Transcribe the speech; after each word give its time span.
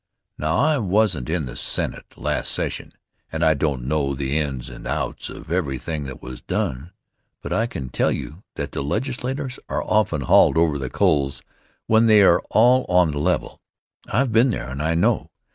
Now, 0.39 0.57
I 0.57 0.79
wasn't 0.79 1.29
in 1.29 1.45
the 1.45 1.55
Senate 1.55 2.17
last 2.17 2.51
session, 2.51 2.93
and 3.31 3.45
I 3.45 3.53
don't 3.53 3.83
know 3.83 4.15
the 4.15 4.35
ins 4.35 4.67
and 4.67 4.87
outs 4.87 5.29
of 5.29 5.51
everything 5.51 6.05
that 6.05 6.23
was 6.23 6.41
done, 6.41 6.91
but 7.43 7.53
I 7.53 7.67
can 7.67 7.89
tell 7.89 8.11
you 8.11 8.41
that 8.55 8.71
the 8.71 8.81
legislators 8.81 9.59
are 9.69 9.83
often 9.83 10.21
hauled 10.21 10.57
over 10.57 10.79
the 10.79 10.89
coals 10.89 11.43
when 11.85 12.07
they 12.07 12.23
are 12.23 12.39
all 12.49 12.85
on 12.89 13.11
the 13.11 13.19
level 13.19 13.61
I've 14.11 14.31
been 14.31 14.49
there 14.49 14.69
and 14.69 14.81
I 14.81 14.95
know. 14.95 15.29